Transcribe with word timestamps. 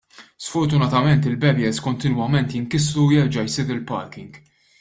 Sfortunatament 0.45 1.27
il-barriers 1.31 1.81
kontinwament 1.87 2.57
jinkissru 2.57 3.01
u 3.05 3.13
jerġa' 3.19 3.45
jsir 3.49 3.73
il-parking. 3.77 4.33